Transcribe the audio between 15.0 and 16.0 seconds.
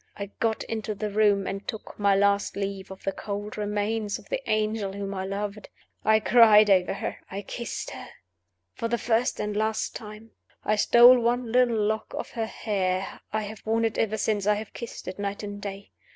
it night and day.